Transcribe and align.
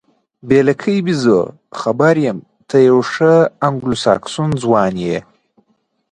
بې 0.47 0.59
لکۍ 0.67 0.97
بیزو، 1.05 1.39
خبر 1.79 2.15
یم، 2.25 2.37
ته 2.69 2.75
یو 2.89 2.97
ښه 3.11 3.33
انګلوساکسون 3.67 4.49
ځوان 4.63 4.93
یې. 5.07 5.17